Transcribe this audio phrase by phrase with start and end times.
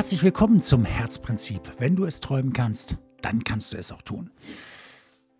[0.00, 1.60] Herzlich willkommen zum Herzprinzip.
[1.78, 4.30] Wenn du es träumen kannst, dann kannst du es auch tun.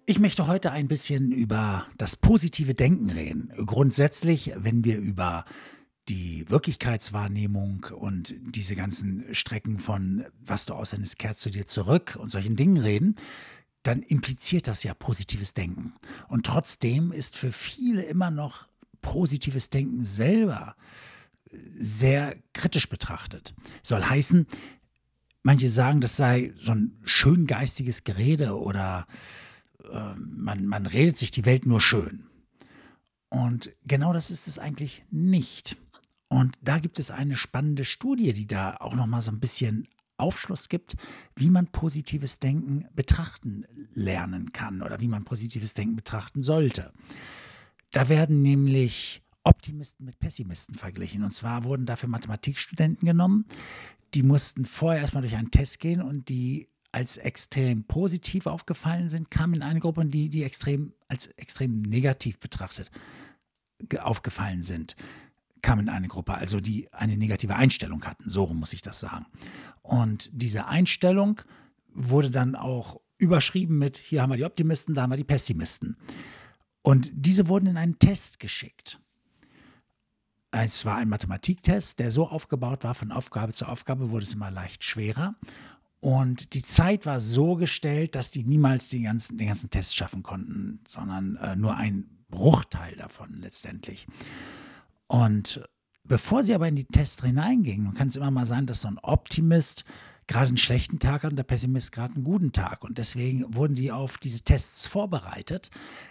[0.04, 3.50] Ich möchte heute ein bisschen über das positive Denken reden.
[3.64, 5.46] Grundsätzlich, wenn wir über
[6.10, 12.30] die Wirklichkeitswahrnehmung und diese ganzen Strecken von was du aussendest, kehrt zu dir zurück und
[12.30, 13.14] solchen Dingen reden,
[13.82, 15.94] dann impliziert das ja positives Denken.
[16.28, 18.66] Und trotzdem ist für viele immer noch
[19.00, 20.76] positives Denken selber
[21.50, 23.54] sehr kritisch betrachtet.
[23.82, 24.46] Soll heißen,
[25.42, 29.06] manche sagen, das sei so ein schön geistiges Gerede oder
[29.90, 32.26] äh, man, man redet sich die Welt nur schön.
[33.28, 35.76] Und genau das ist es eigentlich nicht.
[36.28, 39.88] Und da gibt es eine spannende Studie, die da auch noch mal so ein bisschen
[40.16, 40.96] Aufschluss gibt,
[41.34, 46.92] wie man positives Denken betrachten lernen kann oder wie man positives Denken betrachten sollte.
[47.90, 51.22] Da werden nämlich Optimisten mit Pessimisten verglichen.
[51.22, 53.46] Und zwar wurden dafür Mathematikstudenten genommen.
[54.14, 59.30] Die mussten vorher erstmal durch einen Test gehen und die als extrem positiv aufgefallen sind,
[59.30, 62.90] kamen in eine Gruppe, die, die extrem, als extrem negativ betrachtet
[64.00, 64.96] aufgefallen sind,
[65.62, 68.28] kamen in eine Gruppe, also die eine negative Einstellung hatten.
[68.28, 69.26] So muss ich das sagen.
[69.82, 71.40] Und diese Einstellung
[71.92, 75.96] wurde dann auch überschrieben mit, hier haben wir die Optimisten, da haben wir die Pessimisten.
[76.82, 78.98] Und diese wurden in einen Test geschickt.
[80.52, 84.50] Es war ein Mathematiktest, der so aufgebaut war, von Aufgabe zu Aufgabe wurde es immer
[84.50, 85.36] leicht schwerer.
[86.00, 90.22] Und die Zeit war so gestellt, dass die niemals den ganzen, den ganzen Test schaffen
[90.22, 94.06] konnten, sondern äh, nur ein Bruchteil davon letztendlich.
[95.06, 95.62] Und
[96.04, 98.98] bevor sie aber in die Tests hineingingen, kann es immer mal sein, dass so ein
[98.98, 99.84] Optimist
[100.30, 102.84] gerade einen schlechten Tag hat und der Pessimist gerade einen guten Tag.
[102.84, 105.70] Und deswegen wurden die auf diese Tests vorbereitet,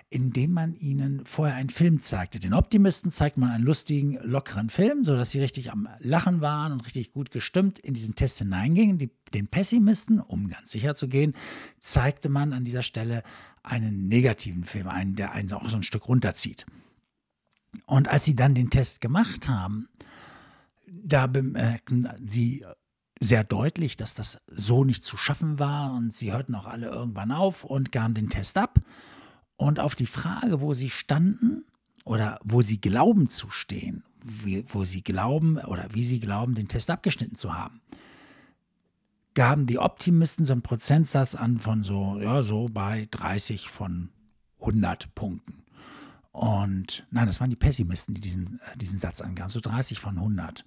[0.10, 2.38] indem man ihnen vorher einen Film zeigte.
[2.38, 6.86] Den Optimisten zeigt man einen lustigen, lockeren Film, sodass sie richtig am Lachen waren und
[6.86, 8.98] richtig gut gestimmt in diesen Test hineingingen.
[8.98, 11.34] Die, den Pessimisten, um ganz sicher zu gehen,
[11.80, 13.24] zeigte man an dieser Stelle
[13.64, 16.66] einen negativen Film, einen, der einen auch so ein Stück runterzieht.
[17.86, 19.88] Und als sie dann den Test gemacht haben,
[20.88, 22.66] da bemerkten sie
[23.20, 27.32] sehr deutlich, dass das so nicht zu schaffen war und sie hörten auch alle irgendwann
[27.32, 28.80] auf und gaben den Test ab.
[29.58, 31.66] Und auf die Frage, wo sie standen
[32.06, 36.70] oder wo sie glauben zu stehen, wie, wo sie glauben oder wie sie glauben, den
[36.70, 37.82] Test abgeschnitten zu haben,
[39.34, 44.10] gaben die Optimisten so einen Prozentsatz an von so, ja, so bei 30 von
[44.62, 45.64] 100 Punkten.
[46.32, 50.64] Und nein, das waren die Pessimisten, die diesen, diesen Satz angaben, so 30 von 100.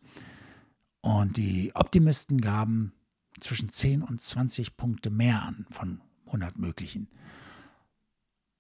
[1.03, 2.93] Und die Optimisten gaben
[3.41, 7.09] zwischen 10 und 20 Punkte mehr an von 100 möglichen.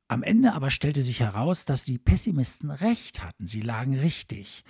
[0.08, 3.46] Am Ende aber stellte sich heraus, dass die Pessimisten recht hatten.
[3.46, 4.64] Sie lagen richtig.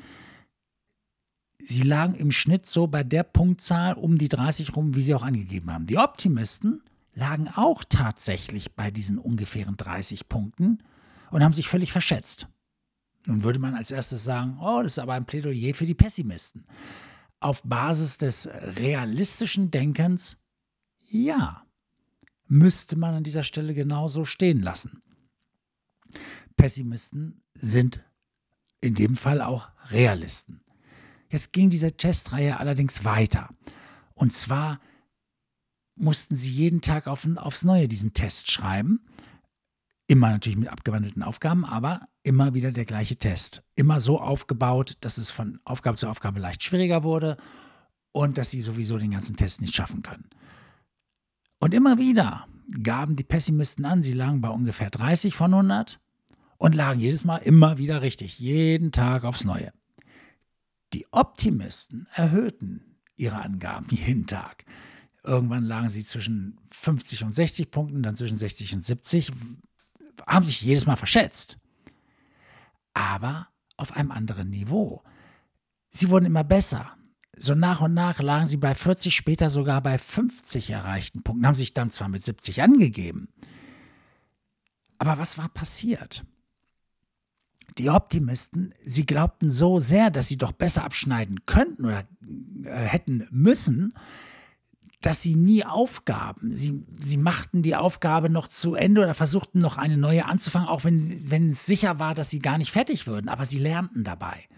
[1.59, 5.22] Sie lagen im Schnitt so bei der Punktzahl um die 30 rum, wie sie auch
[5.22, 5.87] angegeben haben.
[5.87, 6.82] Die Optimisten
[7.15, 10.82] lagen auch tatsächlich bei diesen ungefähren 30 Punkten
[11.31, 12.49] und haben sich völlig verschätzt.
[13.27, 16.66] Nun würde man als erstes sagen, oh, das ist aber ein Plädoyer für die Pessimisten
[17.43, 20.37] auf Basis des realistischen Denkens,
[21.09, 21.67] ja,
[22.47, 25.03] müsste man an dieser Stelle genauso stehen lassen.
[26.57, 28.05] Pessimisten sind
[28.81, 30.63] in dem Fall auch Realisten.
[31.31, 33.49] Jetzt ging diese Testreihe allerdings weiter.
[34.15, 34.81] Und zwar
[35.95, 39.07] mussten sie jeden Tag auf, aufs Neue diesen Test schreiben.
[40.07, 43.62] Immer natürlich mit abgewandelten Aufgaben, aber immer wieder der gleiche Test.
[43.75, 47.37] Immer so aufgebaut, dass es von Aufgabe zu Aufgabe leicht schwieriger wurde
[48.12, 50.28] und dass sie sowieso den ganzen Test nicht schaffen können.
[51.59, 52.47] Und immer wieder
[52.82, 56.00] gaben die Pessimisten an, sie lagen bei ungefähr 30 von 100
[56.59, 59.72] und lagen jedes Mal immer wieder richtig, jeden Tag aufs Neue.
[60.93, 64.65] Die Optimisten erhöhten ihre Angaben jeden Tag.
[65.25, 69.32] Irgendwann lagen sie zwischen 50 und 60 Punkten, dann zwischen 60 und 70,
[70.27, 71.59] haben sich jedes Mal verschätzt
[72.95, 75.03] aber auf einem anderen Niveau.
[75.91, 76.97] Sie wurden immer besser.
[77.37, 81.55] So nach und nach lagen sie bei 40, später sogar bei 50 erreichten Punkten, haben
[81.55, 83.29] sich dann zwar mit 70 angegeben.
[84.99, 86.25] Aber was war passiert?
[87.79, 92.06] Die Optimisten, sie glaubten so sehr, dass sie doch besser abschneiden könnten oder
[92.65, 93.95] äh, hätten müssen,
[95.06, 96.54] dass sie nie aufgaben.
[96.54, 100.84] Sie, sie machten die Aufgabe noch zu Ende oder versuchten noch eine neue anzufangen, auch
[100.84, 103.28] wenn, wenn es sicher war, dass sie gar nicht fertig würden.
[103.28, 104.49] Aber sie lernten dabei.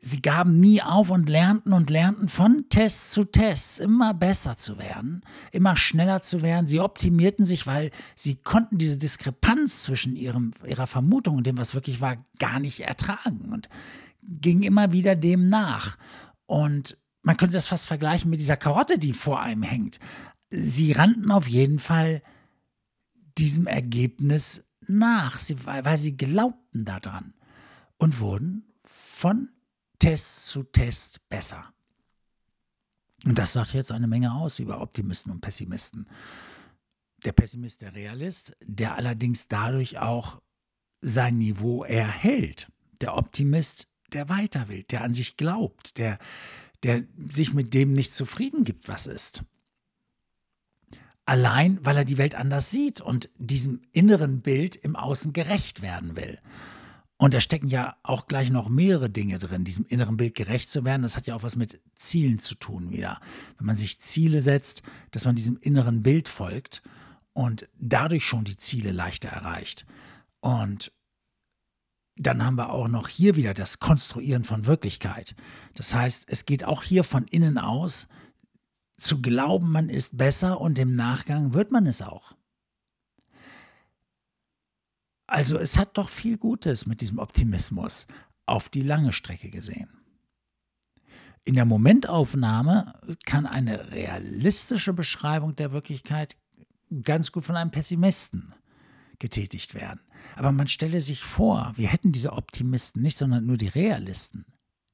[0.00, 4.78] Sie gaben nie auf und lernten und lernten von Test zu Test immer besser zu
[4.78, 6.68] werden, immer schneller zu werden.
[6.68, 11.74] Sie optimierten sich, weil sie konnten diese Diskrepanz zwischen ihrem, ihrer Vermutung und dem, was
[11.74, 13.68] wirklich war, gar nicht ertragen und
[14.22, 15.96] gingen immer wieder dem nach.
[16.46, 16.96] Und
[17.26, 19.98] man könnte das fast vergleichen mit dieser Karotte, die vor einem hängt.
[20.48, 22.22] Sie rannten auf jeden Fall
[23.36, 27.34] diesem Ergebnis nach, sie, weil sie glaubten daran
[27.98, 29.50] und wurden von
[29.98, 31.74] Test zu Test besser.
[33.24, 36.08] Und das sagt jetzt eine Menge aus über Optimisten und Pessimisten.
[37.24, 40.40] Der Pessimist, der Realist, der allerdings dadurch auch
[41.00, 42.70] sein Niveau erhält.
[43.00, 46.20] Der Optimist, der weiter will, der an sich glaubt, der,
[46.86, 49.42] der sich mit dem nicht zufrieden gibt, was ist.
[51.24, 56.14] Allein, weil er die Welt anders sieht und diesem inneren Bild im Außen gerecht werden
[56.14, 56.38] will.
[57.16, 60.84] Und da stecken ja auch gleich noch mehrere Dinge drin, diesem inneren Bild gerecht zu
[60.84, 61.02] werden.
[61.02, 63.20] Das hat ja auch was mit Zielen zu tun wieder.
[63.58, 66.82] Wenn man sich Ziele setzt, dass man diesem inneren Bild folgt
[67.32, 69.86] und dadurch schon die Ziele leichter erreicht.
[70.40, 70.92] Und
[72.16, 75.34] dann haben wir auch noch hier wieder das Konstruieren von Wirklichkeit.
[75.74, 78.08] Das heißt, es geht auch hier von innen aus,
[78.96, 82.34] zu glauben, man ist besser und im Nachgang wird man es auch.
[85.26, 88.06] Also es hat doch viel Gutes mit diesem Optimismus
[88.46, 89.90] auf die lange Strecke gesehen.
[91.44, 92.94] In der Momentaufnahme
[93.26, 96.36] kann eine realistische Beschreibung der Wirklichkeit
[97.02, 98.54] ganz gut von einem Pessimisten
[99.18, 100.00] getätigt werden.
[100.34, 104.44] Aber man stelle sich vor, wir hätten diese Optimisten nicht, sondern nur die Realisten.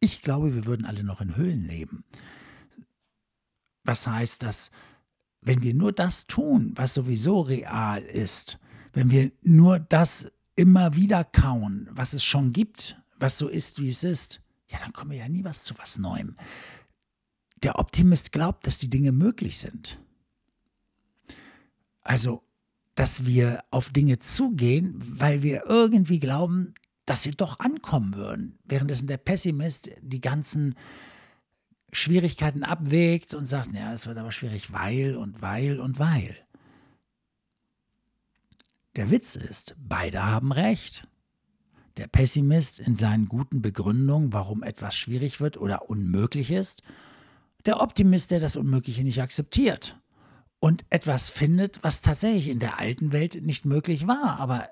[0.00, 2.04] Ich glaube, wir würden alle noch in Höhlen leben.
[3.84, 4.70] Was heißt das?
[5.40, 8.58] Wenn wir nur das tun, was sowieso real ist,
[8.92, 13.88] wenn wir nur das immer wieder kauen, was es schon gibt, was so ist, wie
[13.88, 16.34] es ist, ja, dann kommen wir ja nie was zu was Neuem.
[17.62, 19.98] Der Optimist glaubt, dass die Dinge möglich sind.
[22.02, 22.42] Also
[22.94, 26.74] dass wir auf Dinge zugehen, weil wir irgendwie glauben,
[27.06, 28.58] dass wir doch ankommen würden.
[28.64, 30.74] Währenddessen der Pessimist die ganzen
[31.92, 36.36] Schwierigkeiten abwägt und sagt, ja, es wird aber schwierig, weil und weil und weil.
[38.96, 41.08] Der Witz ist, beide haben recht.
[41.96, 46.82] Der Pessimist in seinen guten Begründungen, warum etwas schwierig wird oder unmöglich ist,
[47.66, 50.01] der Optimist, der das Unmögliche nicht akzeptiert
[50.62, 54.70] und etwas findet, was tatsächlich in der alten Welt nicht möglich war, aber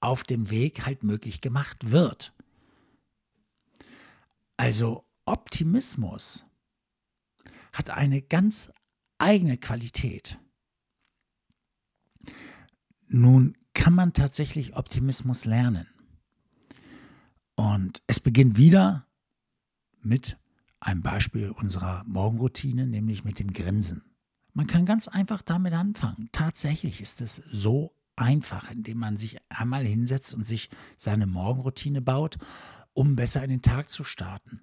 [0.00, 2.32] auf dem Weg halt möglich gemacht wird.
[4.56, 6.46] Also Optimismus
[7.74, 8.72] hat eine ganz
[9.18, 10.38] eigene Qualität.
[13.08, 15.86] Nun kann man tatsächlich Optimismus lernen.
[17.54, 19.06] Und es beginnt wieder
[20.00, 20.38] mit
[20.80, 24.11] einem Beispiel unserer Morgenroutine, nämlich mit dem Grinsen.
[24.54, 26.28] Man kann ganz einfach damit anfangen.
[26.32, 32.38] Tatsächlich ist es so einfach, indem man sich einmal hinsetzt und sich seine Morgenroutine baut,
[32.92, 34.60] um besser in den Tag zu starten,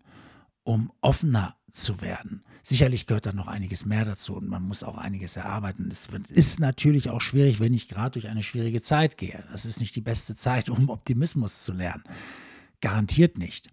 [0.63, 2.43] um offener zu werden.
[2.61, 5.89] Sicherlich gehört da noch einiges mehr dazu und man muss auch einiges erarbeiten.
[5.89, 9.43] Es ist natürlich auch schwierig, wenn ich gerade durch eine schwierige Zeit gehe.
[9.51, 12.03] Das ist nicht die beste Zeit, um Optimismus zu lernen.
[12.81, 13.71] Garantiert nicht.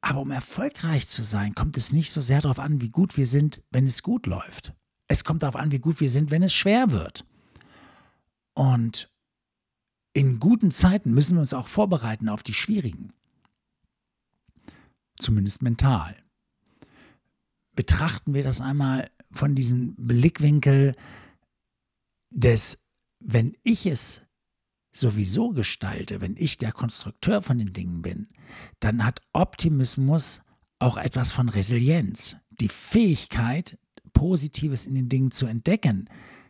[0.00, 3.26] Aber um erfolgreich zu sein, kommt es nicht so sehr darauf an, wie gut wir
[3.26, 4.72] sind, wenn es gut läuft.
[5.08, 7.24] Es kommt darauf an, wie gut wir sind, wenn es schwer wird.
[8.54, 9.10] Und
[10.12, 13.12] in guten Zeiten müssen wir uns auch vorbereiten auf die schwierigen.
[15.18, 16.16] Zumindest mental.
[17.74, 20.94] Betrachten wir das einmal von diesem Blickwinkel
[22.30, 22.78] des,
[23.20, 24.22] wenn ich es
[24.92, 28.28] sowieso gestalte, wenn ich der Konstrukteur von den Dingen bin,
[28.80, 30.42] dann hat Optimismus
[30.78, 32.36] auch etwas von Resilienz.
[32.50, 33.78] Die Fähigkeit,
[34.08, 36.08] Positives in den Dingen zu entdecken,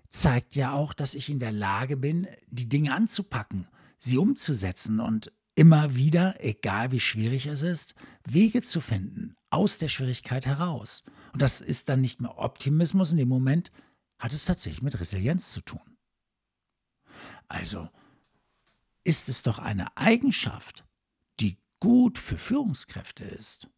[0.09, 5.33] zeigt ja auch, dass ich in der Lage bin, die Dinge anzupacken, sie umzusetzen und
[5.55, 11.03] immer wieder, egal wie schwierig es ist, Wege zu finden aus der Schwierigkeit heraus.
[11.33, 13.73] Und das ist dann nicht mehr Optimismus, in dem Moment
[14.19, 15.99] hat es tatsächlich mit Resilienz zu tun.
[17.49, 17.89] Also
[19.05, 20.85] ist es doch eine Eigenschaft,
[21.41, 23.69] die gut für Führungskräfte ist.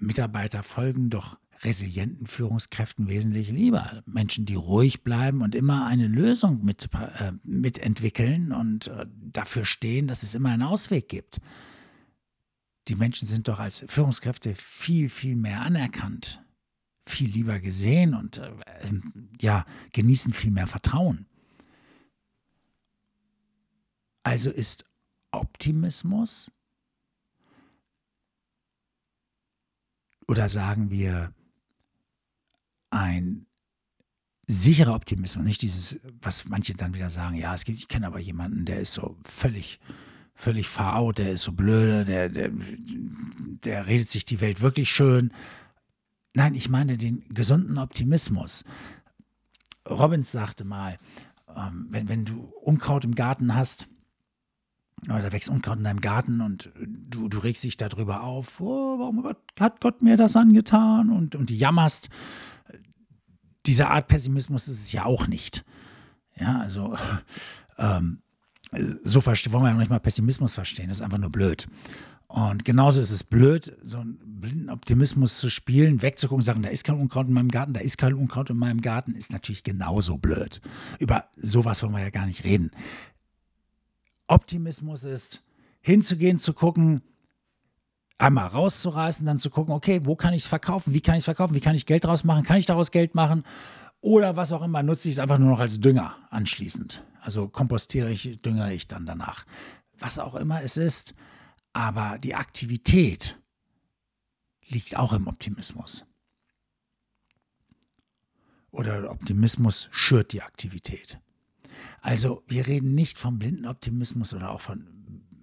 [0.00, 4.02] Mitarbeiter folgen doch resilienten Führungskräften wesentlich lieber.
[4.06, 10.08] Menschen, die ruhig bleiben und immer eine Lösung mit, äh, mitentwickeln und äh, dafür stehen,
[10.08, 11.40] dass es immer einen Ausweg gibt.
[12.88, 16.42] Die Menschen sind doch als Führungskräfte viel, viel mehr anerkannt,
[17.06, 18.50] viel lieber gesehen und äh,
[19.40, 21.26] ja, genießen viel mehr Vertrauen.
[24.22, 24.86] Also ist
[25.30, 26.50] Optimismus
[30.30, 31.34] oder sagen wir
[32.90, 33.46] ein
[34.46, 38.20] sicherer Optimismus, nicht dieses, was manche dann wieder sagen, ja, es gibt, ich kenne aber
[38.20, 39.80] jemanden, der ist so völlig,
[40.34, 42.52] völlig faraut, der ist so blöde, der, der,
[43.64, 45.32] der redet sich die Welt wirklich schön.
[46.32, 48.64] Nein, ich meine den gesunden Optimismus.
[49.88, 50.96] Robbins sagte mal,
[51.56, 53.88] ähm, wenn, wenn du Unkraut im Garten hast,
[55.06, 56.70] oder da wächst Unkraut in deinem Garten und
[57.10, 61.50] du, du regst dich darüber auf, oh, warum hat Gott mir das angetan und, und
[61.50, 62.08] jammerst.
[63.66, 65.64] Diese Art Pessimismus ist es ja auch nicht.
[66.36, 66.96] Ja, also
[67.78, 68.22] ähm,
[69.04, 71.66] so wollen wir ja nicht mal Pessimismus verstehen, das ist einfach nur blöd.
[72.28, 76.84] Und genauso ist es blöd, so einen blinden Optimismus zu spielen, wegzugucken, sagen, da ist
[76.84, 80.16] kein Unkraut in meinem Garten, da ist kein Unkraut in meinem Garten, ist natürlich genauso
[80.16, 80.60] blöd.
[81.00, 82.70] Über sowas wollen wir ja gar nicht reden.
[84.28, 85.42] Optimismus ist,
[85.80, 87.02] hinzugehen, zu gucken,
[88.18, 91.24] einmal rauszureißen, dann zu gucken, okay, wo kann ich es verkaufen, wie kann ich es
[91.24, 93.44] verkaufen, wie kann ich Geld draus machen, kann ich daraus Geld machen
[94.00, 97.04] oder was auch immer, nutze ich es einfach nur noch als Dünger anschließend.
[97.20, 99.44] Also kompostiere ich, düngere ich dann danach.
[99.98, 101.14] Was auch immer es ist,
[101.72, 103.38] aber die Aktivität
[104.66, 106.06] liegt auch im Optimismus.
[108.70, 111.18] Oder der Optimismus schürt die Aktivität.
[112.00, 114.99] Also wir reden nicht vom blinden Optimismus oder auch von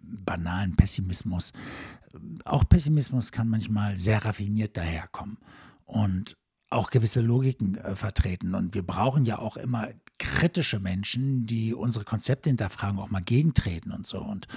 [0.08, 1.54] banalen Pessimismus.
[2.46, 5.38] Auch Pessimismus kann manchmal sehr raffiniert daherkommen
[5.86, 6.36] und
[6.70, 8.56] auch gewisse Logiken äh, vertreten.
[8.56, 13.92] Und wir brauchen ja auch immer kritische Menschen, die unsere Konzepte hinterfragen, auch mal gegentreten
[13.92, 14.20] und so.
[14.20, 14.48] Und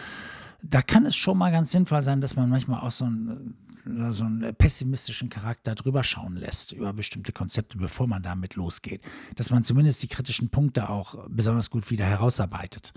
[0.62, 4.10] da kann es schon mal ganz sinnvoll sein, dass man manchmal auch so einen, äh,
[4.10, 9.02] so einen pessimistischen Charakter drüber schauen lässt über bestimmte Konzepte, bevor man damit losgeht.
[9.36, 12.92] Dass man zumindest die kritischen Punkte auch besonders gut wieder herausarbeitet,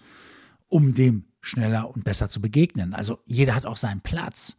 [0.74, 2.96] um dem schneller und besser zu begegnen.
[2.96, 4.58] Also jeder hat auch seinen Platz.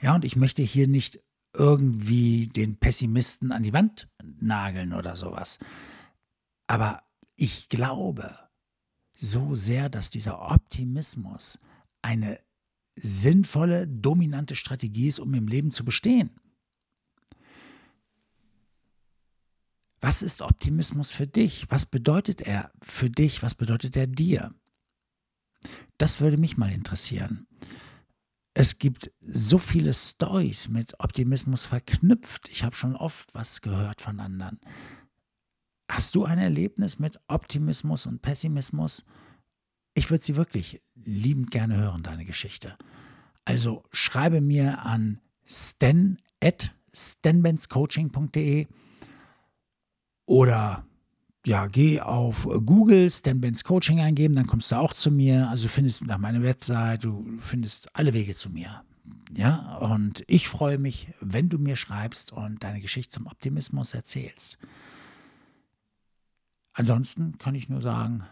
[0.00, 1.20] Ja, und ich möchte hier nicht
[1.52, 4.08] irgendwie den Pessimisten an die Wand
[4.40, 5.58] nageln oder sowas.
[6.66, 7.02] Aber
[7.36, 8.34] ich glaube
[9.14, 11.58] so sehr, dass dieser Optimismus
[12.00, 12.38] eine
[12.96, 16.30] sinnvolle, dominante Strategie ist, um im Leben zu bestehen.
[20.00, 21.70] Was ist Optimismus für dich?
[21.70, 23.42] Was bedeutet er für dich?
[23.42, 24.54] Was bedeutet er dir?
[25.98, 27.46] Das würde mich mal interessieren.
[28.54, 32.48] Es gibt so viele Stories mit Optimismus verknüpft.
[32.50, 34.60] Ich habe schon oft was gehört von anderen.
[35.90, 39.04] Hast du ein Erlebnis mit Optimismus und Pessimismus?
[39.94, 42.76] Ich würde sie wirklich liebend gerne hören, deine Geschichte.
[43.44, 48.68] Also schreibe mir an stan at stanbenscoaching.de
[50.26, 50.86] oder
[51.44, 55.48] ja, geh auf Google Stan Benz Coaching eingeben, dann kommst du auch zu mir.
[55.48, 58.84] Also du findest nach meiner Website, du findest alle Wege zu mir.
[59.34, 64.58] Ja, und ich freue mich, wenn du mir schreibst und deine Geschichte zum Optimismus erzählst.
[66.74, 68.24] Ansonsten kann ich nur sagen,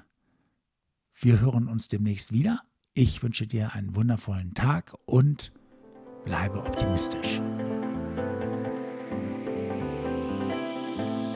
[1.14, 2.60] wir hören uns demnächst wieder.
[2.94, 5.52] Ich wünsche dir einen wundervollen Tag und
[6.24, 7.40] bleibe optimistisch.